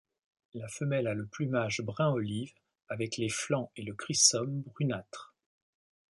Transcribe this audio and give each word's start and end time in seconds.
La 0.55 0.67
femelle 0.67 1.05
a 1.05 1.13
le 1.13 1.27
plumage 1.27 1.81
brun-olive 1.83 2.55
avec 2.89 3.17
les 3.17 3.29
flancs 3.29 3.69
et 3.75 3.83
le 3.83 3.93
crissum 3.93 4.61
brunâtres. 4.63 5.35